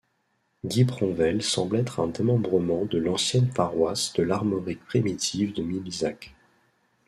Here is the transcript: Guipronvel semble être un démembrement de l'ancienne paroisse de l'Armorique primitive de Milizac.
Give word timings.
Guipronvel 0.65 1.43
semble 1.43 1.75
être 1.77 1.99
un 1.99 2.07
démembrement 2.07 2.85
de 2.85 2.97
l'ancienne 2.97 3.51
paroisse 3.53 4.13
de 4.13 4.23
l'Armorique 4.23 4.83
primitive 4.83 5.53
de 5.53 5.61
Milizac. 5.61 6.33